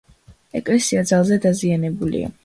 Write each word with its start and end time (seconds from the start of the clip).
ეკლესია 0.59 1.03
ძალზე 1.11 1.37
დაზიანებულია. 1.43 2.33